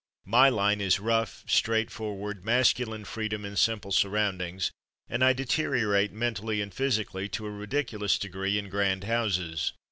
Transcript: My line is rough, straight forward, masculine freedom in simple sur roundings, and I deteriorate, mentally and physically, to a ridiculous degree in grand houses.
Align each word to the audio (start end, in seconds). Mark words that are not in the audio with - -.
My 0.25 0.49
line 0.49 0.81
is 0.81 0.99
rough, 0.99 1.43
straight 1.47 1.91
forward, 1.91 2.43
masculine 2.43 3.05
freedom 3.05 3.45
in 3.45 3.55
simple 3.55 3.91
sur 3.91 4.09
roundings, 4.09 4.71
and 5.07 5.23
I 5.23 5.31
deteriorate, 5.31 6.11
mentally 6.11 6.59
and 6.59 6.73
physically, 6.73 7.29
to 7.29 7.45
a 7.45 7.51
ridiculous 7.51 8.17
degree 8.17 8.57
in 8.57 8.67
grand 8.69 9.03
houses. 9.03 9.73